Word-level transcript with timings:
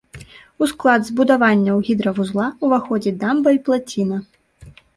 У 0.61 0.69
склад 0.71 1.01
збудаванняў 1.09 1.83
гідравузла 1.91 2.47
ўваходзяць 2.65 3.15
дамба 3.27 3.49
і 3.61 3.63
плаціна. 3.71 4.17